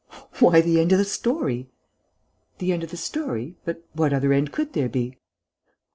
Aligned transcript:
"Why, 0.39 0.61
the 0.61 0.79
end 0.79 0.91
of 0.93 0.97
the 0.97 1.05
story...." 1.05 1.69
"The 2.57 2.71
end 2.73 2.83
of 2.83 2.89
the 2.89 2.97
story? 2.97 3.57
But 3.65 3.83
what 3.93 4.13
other 4.13 4.33
end 4.33 4.51
could 4.51 4.73
there 4.73 4.89
be?" 4.89 5.19